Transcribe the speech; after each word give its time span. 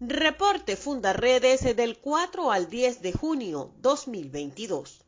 Reporte 0.00 0.76
Fundaredes 0.76 1.74
del 1.74 1.98
4 1.98 2.52
al 2.52 2.70
10 2.70 3.02
de 3.02 3.12
junio 3.12 3.72
2022. 3.80 5.04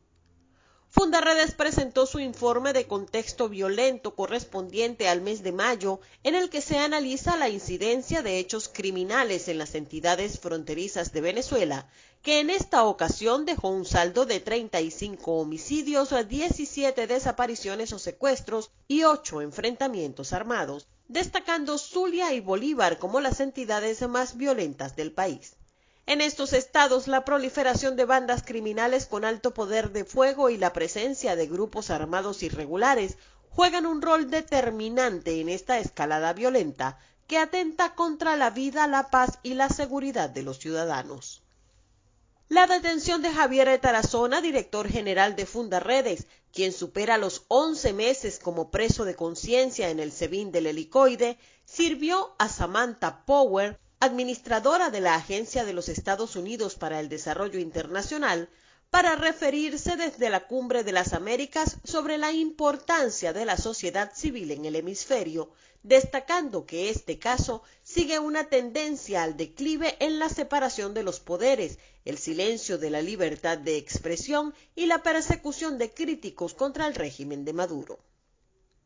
Fundaredes 0.89 1.53
presentó 1.53 2.05
su 2.05 2.19
informe 2.19 2.73
de 2.73 2.87
contexto 2.87 3.47
violento 3.47 4.15
correspondiente 4.15 5.07
al 5.07 5.21
mes 5.21 5.43
de 5.43 5.53
mayo, 5.53 6.01
en 6.23 6.35
el 6.35 6.49
que 6.49 6.59
se 6.59 6.77
analiza 6.77 7.37
la 7.37 7.47
incidencia 7.47 8.21
de 8.21 8.37
hechos 8.37 8.67
criminales 8.67 9.47
en 9.47 9.59
las 9.59 9.75
entidades 9.75 10.41
fronterizas 10.41 11.13
de 11.13 11.21
Venezuela, 11.21 11.87
que 12.21 12.41
en 12.41 12.49
esta 12.49 12.83
ocasión 12.83 13.45
dejó 13.45 13.69
un 13.69 13.85
saldo 13.85 14.25
de 14.25 14.41
35 14.41 15.37
homicidios, 15.37 16.13
17 16.27 17.07
desapariciones 17.07 17.93
o 17.93 17.99
secuestros 17.99 18.71
y 18.89 19.05
8 19.05 19.39
enfrentamientos 19.39 20.33
armados, 20.33 20.89
destacando 21.11 21.77
Zulia 21.77 22.31
y 22.31 22.39
Bolívar 22.39 22.97
como 22.97 23.19
las 23.19 23.41
entidades 23.41 24.01
más 24.07 24.37
violentas 24.37 24.95
del 24.95 25.11
país. 25.11 25.57
En 26.05 26.21
estos 26.21 26.53
estados, 26.53 27.09
la 27.09 27.25
proliferación 27.25 27.97
de 27.97 28.05
bandas 28.05 28.43
criminales 28.43 29.07
con 29.07 29.25
alto 29.25 29.53
poder 29.53 29.91
de 29.91 30.05
fuego 30.05 30.49
y 30.49 30.57
la 30.57 30.71
presencia 30.71 31.35
de 31.35 31.47
grupos 31.47 31.89
armados 31.89 32.43
irregulares 32.43 33.17
juegan 33.49 33.85
un 33.85 34.01
rol 34.01 34.29
determinante 34.29 35.41
en 35.41 35.49
esta 35.49 35.79
escalada 35.79 36.31
violenta 36.31 36.97
que 37.27 37.37
atenta 37.37 37.93
contra 37.93 38.37
la 38.37 38.49
vida, 38.49 38.87
la 38.87 39.09
paz 39.09 39.39
y 39.43 39.55
la 39.55 39.67
seguridad 39.67 40.29
de 40.29 40.43
los 40.43 40.59
ciudadanos. 40.59 41.43
La 42.51 42.67
detención 42.67 43.21
de 43.21 43.31
Javier 43.31 43.79
Tarazona, 43.79 44.41
director 44.41 44.89
general 44.89 45.37
de 45.37 45.45
Fundaredes, 45.45 46.27
quien 46.51 46.73
supera 46.73 47.17
los 47.17 47.45
11 47.47 47.93
meses 47.93 48.39
como 48.39 48.69
preso 48.69 49.05
de 49.05 49.15
conciencia 49.15 49.89
en 49.89 50.01
el 50.01 50.11
SEBIN 50.11 50.51
del 50.51 50.67
helicoide, 50.67 51.37
sirvió 51.63 52.35
a 52.39 52.49
Samantha 52.49 53.23
Power 53.25 53.79
administradora 54.01 54.89
de 54.89 54.99
la 54.99 55.15
Agencia 55.15 55.63
de 55.63 55.71
los 55.71 55.87
Estados 55.87 56.35
Unidos 56.35 56.75
para 56.75 56.99
el 56.99 57.07
Desarrollo 57.07 57.57
Internacional, 57.57 58.49
para 58.91 59.15
referirse 59.15 59.95
desde 59.95 60.29
la 60.29 60.47
Cumbre 60.47 60.83
de 60.83 60.91
las 60.91 61.13
Américas 61.13 61.77
sobre 61.85 62.17
la 62.17 62.33
importancia 62.33 63.31
de 63.31 63.45
la 63.45 63.55
sociedad 63.55 64.11
civil 64.13 64.51
en 64.51 64.65
el 64.65 64.75
hemisferio, 64.75 65.49
destacando 65.81 66.65
que 66.65 66.89
este 66.89 67.17
caso 67.17 67.63
sigue 67.83 68.19
una 68.19 68.49
tendencia 68.49 69.23
al 69.23 69.37
declive 69.37 69.95
en 70.01 70.19
la 70.19 70.27
separación 70.27 70.93
de 70.93 71.03
los 71.03 71.21
poderes, 71.21 71.79
el 72.03 72.17
silencio 72.17 72.77
de 72.77 72.89
la 72.89 73.01
libertad 73.01 73.57
de 73.57 73.77
expresión 73.77 74.53
y 74.75 74.87
la 74.87 75.01
persecución 75.01 75.77
de 75.77 75.89
críticos 75.93 76.53
contra 76.53 76.85
el 76.85 76.93
régimen 76.93 77.45
de 77.45 77.53
Maduro. 77.53 78.10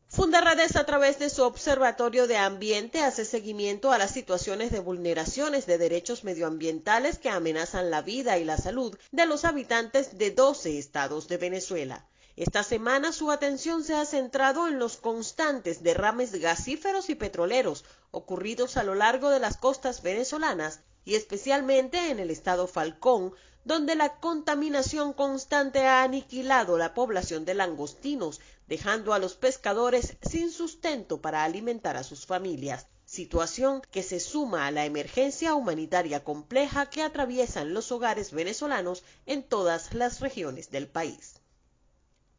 Fundarredes, 0.08 0.76
a 0.76 0.86
través 0.86 1.18
de 1.18 1.28
su 1.28 1.42
Observatorio 1.42 2.28
de 2.28 2.36
Ambiente, 2.36 3.02
hace 3.02 3.24
seguimiento 3.24 3.90
a 3.90 3.98
las 3.98 4.12
situaciones 4.12 4.70
de 4.70 4.78
vulneraciones 4.78 5.66
de 5.66 5.78
derechos 5.78 6.22
medioambientales 6.22 7.18
que 7.18 7.28
amenazan 7.28 7.90
la 7.90 8.02
vida 8.02 8.38
y 8.38 8.44
la 8.44 8.56
salud 8.56 8.96
de 9.10 9.26
los 9.26 9.44
habitantes 9.44 10.16
de 10.16 10.30
12 10.30 10.78
estados 10.78 11.26
de 11.26 11.38
Venezuela. 11.38 12.06
Esta 12.36 12.62
semana 12.62 13.12
su 13.12 13.32
atención 13.32 13.82
se 13.82 13.94
ha 13.94 14.06
centrado 14.06 14.68
en 14.68 14.78
los 14.78 14.96
constantes 14.96 15.82
derrames 15.82 16.32
gasíferos 16.32 17.10
y 17.10 17.16
petroleros 17.16 17.84
ocurridos 18.12 18.76
a 18.76 18.84
lo 18.84 18.94
largo 18.94 19.30
de 19.30 19.40
las 19.40 19.56
costas 19.56 20.02
venezolanas 20.02 20.80
y 21.04 21.16
especialmente 21.16 22.10
en 22.10 22.20
el 22.20 22.30
estado 22.30 22.68
Falcón, 22.68 23.34
donde 23.66 23.96
la 23.96 24.20
contaminación 24.20 25.12
constante 25.12 25.88
ha 25.88 26.04
aniquilado 26.04 26.78
la 26.78 26.94
población 26.94 27.44
de 27.44 27.54
langostinos, 27.54 28.40
dejando 28.68 29.12
a 29.12 29.18
los 29.18 29.34
pescadores 29.34 30.16
sin 30.22 30.52
sustento 30.52 31.20
para 31.20 31.42
alimentar 31.42 31.96
a 31.96 32.04
sus 32.04 32.26
familias, 32.26 32.86
situación 33.06 33.82
que 33.90 34.04
se 34.04 34.20
suma 34.20 34.68
a 34.68 34.70
la 34.70 34.84
emergencia 34.84 35.54
humanitaria 35.54 36.22
compleja 36.22 36.88
que 36.88 37.02
atraviesan 37.02 37.74
los 37.74 37.90
hogares 37.90 38.30
venezolanos 38.30 39.02
en 39.26 39.42
todas 39.42 39.94
las 39.94 40.20
regiones 40.20 40.70
del 40.70 40.86
país. 40.86 41.40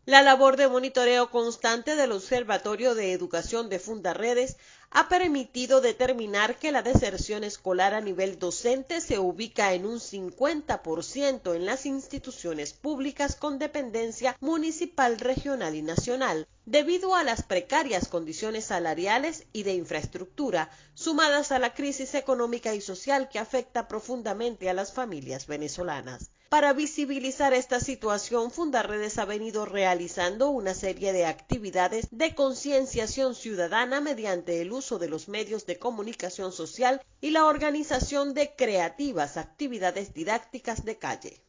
La 0.06 0.22
labor 0.22 0.56
de 0.56 0.70
monitoreo 0.70 1.30
constante 1.30 1.98
del 1.98 2.14
Observatorio 2.14 2.96
de 2.96 3.12
Educación 3.12 3.68
de 3.68 3.80
Fundaredes 3.80 4.56
ha 4.90 5.10
permitido 5.10 5.82
determinar 5.82 6.58
que 6.58 6.72
la 6.72 6.82
deserción 6.82 7.44
escolar 7.44 7.94
a 7.94 8.02
nivel 8.02 8.40
docente 8.40 9.02
se 9.02 9.20
ubica 9.20 9.74
en 9.74 9.86
un 9.86 10.00
50% 10.00 11.56
en 11.56 11.66
las 11.66 11.86
instituciones 11.86 12.74
públicas 12.74 13.36
con 13.36 13.60
dependencia 13.60 14.36
municipal, 14.40 15.20
regional 15.20 15.76
y 15.76 15.82
nacional, 15.82 16.48
debido 16.66 17.16
a 17.16 17.24
las 17.24 17.44
precarias 17.44 18.08
condiciones 18.08 18.66
salariales 18.66 19.46
y 19.54 19.64
de 19.64 19.74
infraestructura, 19.74 20.70
sumadas 20.94 21.52
a 21.52 21.60
la 21.60 21.74
crisis 21.74 22.16
económica 22.16 22.74
y 22.74 22.82
social 22.82 23.30
que 23.30 23.40
afecta 23.40 23.88
profundamente 23.88 24.70
a 24.70 24.74
las 24.74 24.94
familias 24.94 25.48
venezolanas. 25.48 26.32
Para 26.50 26.72
visibilizar 26.72 27.54
esta 27.54 27.82
situación, 27.82 28.52
Fundarredes 28.52 29.18
ha 29.18 29.26
venido 29.26 29.66
realizando 29.66 30.50
una 30.50 30.74
serie 30.74 31.12
de 31.12 31.26
actividades 31.26 32.08
de 32.12 32.36
concienciación 32.36 33.36
ciudadana 33.36 34.00
mediante 34.00 34.62
el 34.62 34.72
uso 34.72 34.98
de 34.98 35.10
los 35.10 35.28
medios 35.28 35.66
de 35.66 35.78
comunicación 35.78 36.54
social 36.54 37.02
y 37.20 37.32
la 37.32 37.46
organización 37.46 38.34
de 38.34 38.56
creativas 38.56 39.36
actividades 39.36 40.14
didácticas 40.14 40.86
de 40.86 40.98
calle. 40.98 41.42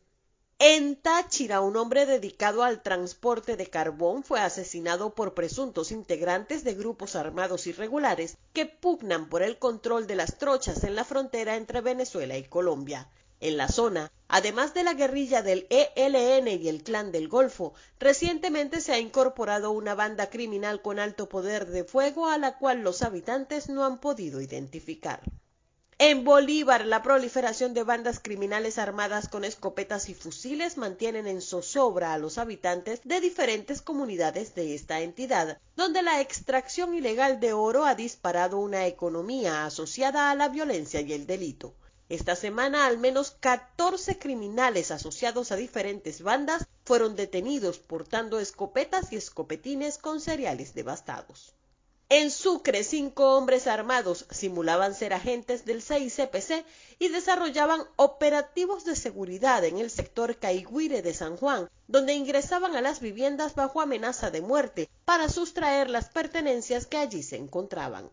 En 0.58 0.96
Táchira, 0.96 1.60
un 1.60 1.76
hombre 1.76 2.04
dedicado 2.04 2.64
al 2.64 2.82
transporte 2.82 3.56
de 3.56 3.68
carbón 3.68 4.24
fue 4.24 4.40
asesinado 4.40 5.14
por 5.14 5.32
presuntos 5.32 5.92
integrantes 5.92 6.64
de 6.64 6.74
grupos 6.74 7.14
armados 7.14 7.68
irregulares 7.68 8.36
que 8.52 8.66
pugnan 8.66 9.28
por 9.28 9.44
el 9.44 9.60
control 9.60 10.08
de 10.08 10.16
las 10.16 10.38
trochas 10.38 10.82
en 10.82 10.96
la 10.96 11.04
frontera 11.04 11.54
entre 11.54 11.82
Venezuela 11.82 12.36
y 12.36 12.42
Colombia. 12.42 13.08
En 13.40 13.56
la 13.56 13.68
zona, 13.68 14.10
además 14.26 14.74
de 14.74 14.82
la 14.82 14.94
guerrilla 14.94 15.42
del 15.42 15.68
ELN 15.70 16.48
y 16.48 16.68
el 16.68 16.82
Clan 16.82 17.12
del 17.12 17.28
Golfo, 17.28 17.72
recientemente 18.00 18.80
se 18.80 18.92
ha 18.92 18.98
incorporado 18.98 19.70
una 19.70 19.94
banda 19.94 20.28
criminal 20.28 20.82
con 20.82 20.98
alto 20.98 21.28
poder 21.28 21.66
de 21.66 21.84
fuego 21.84 22.28
a 22.28 22.36
la 22.36 22.58
cual 22.58 22.80
los 22.80 23.02
habitantes 23.02 23.68
no 23.68 23.84
han 23.84 24.00
podido 24.00 24.40
identificar. 24.40 25.22
En 26.00 26.22
Bolívar, 26.22 26.86
la 26.86 27.02
proliferación 27.02 27.74
de 27.74 27.82
bandas 27.82 28.20
criminales 28.20 28.78
armadas 28.78 29.28
con 29.28 29.44
escopetas 29.44 30.08
y 30.08 30.14
fusiles 30.14 30.76
mantienen 30.76 31.26
en 31.26 31.40
zozobra 31.40 32.12
a 32.12 32.18
los 32.18 32.38
habitantes 32.38 33.00
de 33.02 33.20
diferentes 33.20 33.82
comunidades 33.82 34.54
de 34.54 34.76
esta 34.76 35.00
entidad, 35.00 35.58
donde 35.74 36.02
la 36.02 36.20
extracción 36.20 36.94
ilegal 36.94 37.40
de 37.40 37.52
oro 37.52 37.84
ha 37.84 37.96
disparado 37.96 38.58
una 38.58 38.86
economía 38.86 39.64
asociada 39.64 40.30
a 40.30 40.36
la 40.36 40.48
violencia 40.48 41.00
y 41.00 41.12
el 41.12 41.26
delito. 41.26 41.74
Esta 42.08 42.36
semana 42.36 42.86
al 42.86 42.96
menos 42.96 43.32
14 43.32 44.18
criminales 44.18 44.90
asociados 44.90 45.52
a 45.52 45.56
diferentes 45.56 46.22
bandas 46.22 46.66
fueron 46.84 47.16
detenidos 47.16 47.78
portando 47.78 48.40
escopetas 48.40 49.12
y 49.12 49.16
escopetines 49.16 49.98
con 49.98 50.20
cereales 50.20 50.72
devastados. 50.74 51.54
En 52.10 52.30
Sucre, 52.30 52.84
cinco 52.84 53.36
hombres 53.36 53.66
armados 53.66 54.24
simulaban 54.30 54.94
ser 54.94 55.12
agentes 55.12 55.66
del 55.66 55.82
CICPC 55.82 56.64
y 56.98 57.08
desarrollaban 57.08 57.82
operativos 57.96 58.86
de 58.86 58.96
seguridad 58.96 59.62
en 59.66 59.76
el 59.76 59.90
sector 59.90 60.38
Caiguire 60.38 61.02
de 61.02 61.12
San 61.12 61.36
Juan, 61.36 61.68
donde 61.86 62.14
ingresaban 62.14 62.74
a 62.76 62.80
las 62.80 63.00
viviendas 63.00 63.54
bajo 63.54 63.82
amenaza 63.82 64.30
de 64.30 64.40
muerte 64.40 64.88
para 65.04 65.28
sustraer 65.28 65.90
las 65.90 66.08
pertenencias 66.08 66.86
que 66.86 66.96
allí 66.96 67.22
se 67.22 67.36
encontraban. 67.36 68.08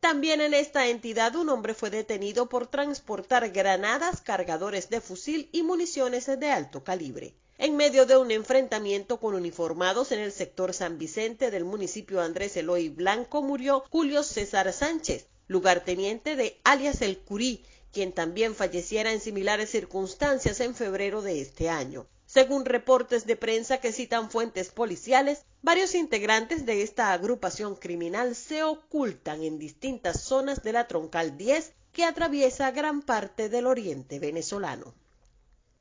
También 0.00 0.40
en 0.40 0.54
esta 0.54 0.88
entidad 0.88 1.36
un 1.36 1.50
hombre 1.50 1.74
fue 1.74 1.90
detenido 1.90 2.48
por 2.48 2.66
transportar 2.66 3.50
granadas, 3.50 4.22
cargadores 4.22 4.88
de 4.88 5.02
fusil 5.02 5.50
y 5.52 5.62
municiones 5.62 6.24
de 6.26 6.50
alto 6.50 6.82
calibre. 6.82 7.34
En 7.58 7.76
medio 7.76 8.06
de 8.06 8.16
un 8.16 8.30
enfrentamiento 8.30 9.20
con 9.20 9.34
uniformados 9.34 10.12
en 10.12 10.20
el 10.20 10.32
sector 10.32 10.72
San 10.72 10.96
Vicente 10.96 11.50
del 11.50 11.66
municipio 11.66 12.22
Andrés 12.22 12.56
Eloy 12.56 12.88
Blanco 12.88 13.42
murió 13.42 13.84
Julio 13.90 14.22
César 14.22 14.72
Sánchez, 14.72 15.26
lugarteniente 15.46 16.34
de 16.34 16.58
alias 16.64 17.02
El 17.02 17.18
Curí, 17.18 17.62
quien 17.92 18.12
también 18.12 18.54
falleciera 18.54 19.12
en 19.12 19.20
similares 19.20 19.68
circunstancias 19.68 20.60
en 20.60 20.74
febrero 20.74 21.20
de 21.20 21.42
este 21.42 21.68
año. 21.68 22.06
Según 22.32 22.64
reportes 22.64 23.26
de 23.26 23.34
prensa 23.34 23.80
que 23.80 23.90
citan 23.90 24.30
fuentes 24.30 24.70
policiales, 24.70 25.44
varios 25.62 25.96
integrantes 25.96 26.64
de 26.64 26.82
esta 26.82 27.12
agrupación 27.12 27.74
criminal 27.74 28.36
se 28.36 28.62
ocultan 28.62 29.42
en 29.42 29.58
distintas 29.58 30.20
zonas 30.20 30.62
de 30.62 30.72
la 30.72 30.86
Troncal 30.86 31.36
10 31.36 31.72
que 31.92 32.04
atraviesa 32.04 32.70
gran 32.70 33.02
parte 33.02 33.48
del 33.48 33.66
oriente 33.66 34.20
venezolano. 34.20 34.94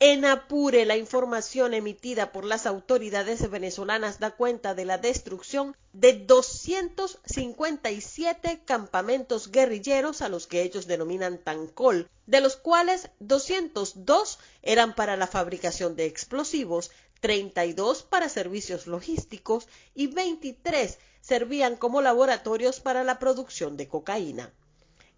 En 0.01 0.23
Apure, 0.23 0.85
la 0.85 0.95
información 0.95 1.73
emitida 1.73 2.31
por 2.31 2.45
las 2.45 2.65
autoridades 2.65 3.49
venezolanas 3.49 4.17
da 4.17 4.31
cuenta 4.31 4.73
de 4.73 4.85
la 4.85 4.97
destrucción 4.97 5.75
de 5.91 6.13
257 6.13 8.61
campamentos 8.63 9.51
guerrilleros 9.51 10.21
a 10.21 10.29
los 10.29 10.47
que 10.47 10.61
ellos 10.61 10.87
denominan 10.87 11.37
Tancol, 11.37 12.09
de 12.27 12.39
los 12.39 12.55
cuales 12.55 13.09
202 13.19 14.39
eran 14.61 14.95
para 14.95 15.17
la 15.17 15.27
fabricación 15.27 15.97
de 15.97 16.05
explosivos, 16.05 16.91
32 17.19 18.03
para 18.03 18.29
servicios 18.29 18.87
logísticos 18.87 19.67
y 19.95 20.07
23 20.07 20.97
servían 21.19 21.75
como 21.75 22.01
laboratorios 22.01 22.79
para 22.79 23.03
la 23.03 23.19
producción 23.19 23.75
de 23.75 23.89
cocaína. 23.89 24.53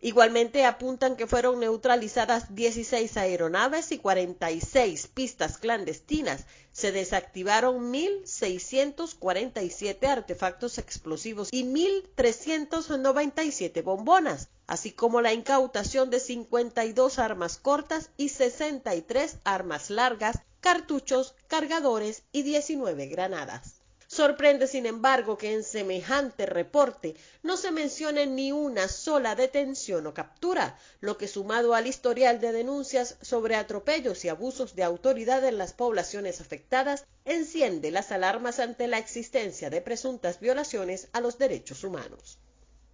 Igualmente 0.04 0.66
apuntan 0.66 1.16
que 1.16 1.28
fueron 1.28 1.60
neutralizadas 1.60 2.56
16 2.56 3.18
aeronaves 3.18 3.92
y 3.92 4.00
46 4.00 5.06
pistas 5.08 5.60
clandestinas. 5.60 6.48
Se 6.72 6.92
desactivaron 6.92 7.94
1.647 7.94 10.08
artefactos 10.08 10.80
explosivos 10.80 11.50
y 11.52 11.66
1.397 11.66 13.84
bombonas, 13.84 14.50
así 14.66 14.92
como 14.92 15.22
la 15.22 15.34
incautación 15.34 16.10
de 16.10 16.20
52 16.20 17.20
armas 17.20 17.58
cortas 17.58 18.10
y 18.18 18.30
63 18.30 19.38
armas 19.44 19.92
largas, 19.92 20.40
cartuchos, 20.62 21.36
cargadores 21.48 22.24
y 22.32 22.42
19 22.42 23.06
granadas. 23.06 23.81
Sorprende, 24.14 24.68
sin 24.68 24.86
embargo, 24.88 25.38
que 25.38 25.54
en 25.54 25.64
semejante 25.64 26.46
reporte 26.46 27.16
no 27.44 27.56
se 27.56 27.72
mencione 27.72 28.26
ni 28.28 28.52
una 28.52 28.90
sola 28.90 29.36
detención 29.36 30.06
o 30.06 30.14
captura, 30.14 30.78
lo 31.00 31.18
que 31.18 31.30
sumado 31.30 31.74
al 31.74 31.88
historial 31.88 32.42
de 32.42 32.52
denuncias 32.52 33.18
sobre 33.22 33.56
atropellos 33.56 34.26
y 34.26 34.28
abusos 34.28 34.76
de 34.76 34.84
autoridad 34.84 35.46
en 35.46 35.58
las 35.58 35.72
poblaciones 35.72 36.42
afectadas, 36.42 37.06
enciende 37.24 37.90
las 37.90 38.12
alarmas 38.12 38.60
ante 38.60 38.88
la 38.88 38.98
existencia 38.98 39.70
de 39.70 39.80
presuntas 39.80 40.42
violaciones 40.42 41.08
a 41.14 41.22
los 41.22 41.38
derechos 41.38 41.86
humanos. 41.86 42.38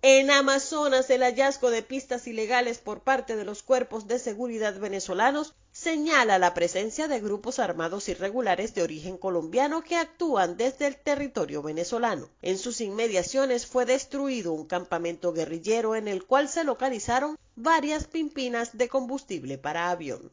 En 0.04 0.30
Amazonas, 0.30 1.10
el 1.10 1.24
hallazgo 1.24 1.72
de 1.72 1.82
pistas 1.82 2.28
ilegales 2.28 2.78
por 2.78 3.02
parte 3.02 3.36
de 3.36 3.44
los 3.44 3.64
cuerpos 3.64 4.08
de 4.08 4.20
seguridad 4.20 4.80
venezolanos 4.80 5.56
señala 5.72 6.38
la 6.38 6.54
presencia 6.54 7.08
de 7.08 7.20
grupos 7.20 7.58
armados 7.58 8.08
irregulares 8.08 8.76
de 8.76 8.84
origen 8.84 9.18
colombiano 9.18 9.84
que 9.84 9.96
actúan 9.96 10.56
desde 10.56 10.86
el 10.86 10.98
territorio 10.98 11.64
venezolano. 11.64 12.30
En 12.44 12.60
sus 12.60 12.80
inmediaciones 12.80 13.66
fue 13.66 13.86
destruido 13.86 14.54
un 14.54 14.68
campamento 14.68 15.34
guerrillero 15.34 15.96
en 15.96 16.08
el 16.08 16.26
cual 16.26 16.48
se 16.48 16.64
localizaron 16.64 17.36
varias 17.56 18.06
pimpinas 18.06 18.78
de 18.78 18.90
combustible 18.90 19.58
para 19.58 19.90
avión. 19.90 20.32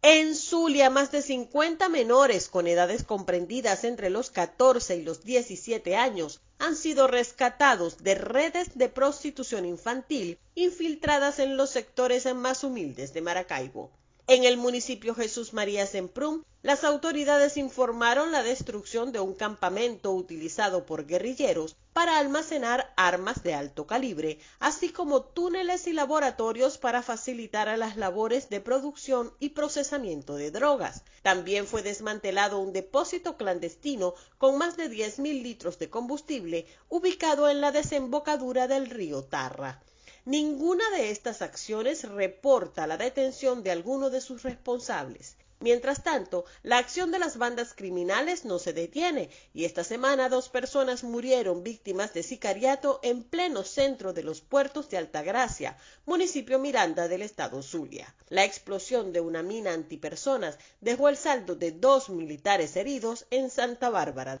En 0.00 0.34
Zulia, 0.34 0.90
más 0.90 1.12
de 1.12 1.22
50 1.22 1.88
menores 1.90 2.48
con 2.48 2.66
edades 2.66 3.04
comprendidas 3.04 3.84
entre 3.84 4.10
los 4.10 4.30
14 4.30 4.96
y 4.96 5.02
los 5.02 5.22
17 5.22 5.94
años 5.94 6.40
han 6.62 6.76
sido 6.76 7.08
rescatados 7.08 8.04
de 8.04 8.14
redes 8.14 8.78
de 8.78 8.88
prostitución 8.88 9.66
infantil 9.66 10.38
infiltradas 10.54 11.40
en 11.40 11.56
los 11.56 11.70
sectores 11.70 12.32
más 12.36 12.62
humildes 12.62 13.12
de 13.12 13.20
Maracaibo. 13.20 13.90
En 14.28 14.44
el 14.44 14.56
municipio 14.56 15.16
Jesús 15.16 15.52
María 15.52 15.84
Semprún, 15.84 16.46
las 16.62 16.84
autoridades 16.84 17.56
informaron 17.56 18.30
la 18.30 18.44
destrucción 18.44 19.10
de 19.10 19.18
un 19.18 19.34
campamento 19.34 20.12
utilizado 20.12 20.86
por 20.86 21.06
guerrilleros 21.06 21.74
para 21.92 22.18
almacenar 22.18 22.94
armas 22.96 23.42
de 23.42 23.54
alto 23.54 23.88
calibre, 23.88 24.38
así 24.60 24.90
como 24.90 25.22
túneles 25.22 25.88
y 25.88 25.92
laboratorios 25.92 26.78
para 26.78 27.02
facilitar 27.02 27.68
a 27.68 27.76
las 27.76 27.96
labores 27.96 28.48
de 28.48 28.60
producción 28.60 29.32
y 29.40 29.50
procesamiento 29.50 30.36
de 30.36 30.52
drogas. 30.52 31.02
También 31.22 31.66
fue 31.66 31.82
desmantelado 31.82 32.60
un 32.60 32.72
depósito 32.72 33.36
clandestino 33.36 34.14
con 34.38 34.56
más 34.56 34.76
de 34.76 34.88
10.000 34.88 35.42
litros 35.42 35.80
de 35.80 35.90
combustible 35.90 36.66
ubicado 36.88 37.50
en 37.50 37.60
la 37.60 37.72
desembocadura 37.72 38.68
del 38.68 38.88
río 38.88 39.24
Tarra. 39.24 39.82
Ninguna 40.24 40.88
de 40.90 41.10
estas 41.10 41.42
acciones 41.42 42.08
reporta 42.08 42.86
la 42.86 42.96
detención 42.96 43.64
de 43.64 43.72
alguno 43.72 44.08
de 44.08 44.20
sus 44.20 44.44
responsables. 44.44 45.36
Mientras 45.58 46.04
tanto, 46.04 46.44
la 46.62 46.78
acción 46.78 47.10
de 47.10 47.18
las 47.18 47.38
bandas 47.38 47.74
criminales 47.74 48.44
no 48.44 48.60
se 48.60 48.72
detiene 48.72 49.30
y 49.52 49.64
esta 49.64 49.82
semana 49.82 50.28
dos 50.28 50.48
personas 50.48 51.02
murieron 51.02 51.64
víctimas 51.64 52.14
de 52.14 52.22
sicariato 52.22 53.00
en 53.02 53.24
pleno 53.24 53.64
centro 53.64 54.12
de 54.12 54.22
los 54.22 54.42
puertos 54.42 54.88
de 54.90 54.98
Altagracia, 54.98 55.76
municipio 56.06 56.60
Miranda 56.60 57.08
del 57.08 57.22
estado 57.22 57.60
Zulia. 57.60 58.14
La 58.28 58.44
explosión 58.44 59.12
de 59.12 59.20
una 59.20 59.42
mina 59.42 59.72
antipersonas 59.72 60.56
dejó 60.80 61.08
el 61.08 61.16
saldo 61.16 61.56
de 61.56 61.72
dos 61.72 62.10
militares 62.10 62.76
heridos 62.76 63.26
en 63.30 63.50
Santa 63.50 63.90
Bárbara. 63.90 64.40